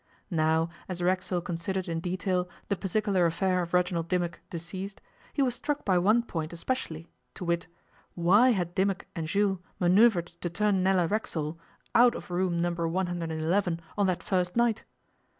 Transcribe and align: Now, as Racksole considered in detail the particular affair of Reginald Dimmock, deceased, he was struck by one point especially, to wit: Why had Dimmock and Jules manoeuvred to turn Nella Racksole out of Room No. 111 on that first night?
Now, 0.31 0.69
as 0.89 1.03
Racksole 1.03 1.41
considered 1.41 1.87
in 1.87 1.99
detail 1.99 2.49
the 2.69 2.75
particular 2.75 3.27
affair 3.27 3.61
of 3.61 3.71
Reginald 3.71 4.07
Dimmock, 4.07 4.39
deceased, 4.49 4.99
he 5.31 5.43
was 5.43 5.53
struck 5.53 5.85
by 5.85 5.99
one 5.99 6.23
point 6.23 6.51
especially, 6.53 7.07
to 7.35 7.45
wit: 7.45 7.67
Why 8.15 8.49
had 8.49 8.73
Dimmock 8.73 9.05
and 9.15 9.27
Jules 9.27 9.59
manoeuvred 9.79 10.25
to 10.41 10.49
turn 10.49 10.81
Nella 10.81 11.05
Racksole 11.05 11.59
out 11.93 12.15
of 12.15 12.31
Room 12.31 12.57
No. 12.59 12.71
111 12.73 13.79
on 13.95 14.07
that 14.07 14.23
first 14.23 14.55
night? 14.55 14.85